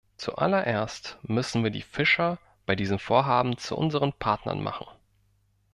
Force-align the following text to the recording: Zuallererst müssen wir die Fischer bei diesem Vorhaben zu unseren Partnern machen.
Zuallererst 0.17 1.19
müssen 1.21 1.61
wir 1.63 1.69
die 1.69 1.83
Fischer 1.83 2.39
bei 2.65 2.75
diesem 2.75 2.97
Vorhaben 2.97 3.57
zu 3.59 3.77
unseren 3.77 4.13
Partnern 4.13 4.63
machen. 4.63 4.87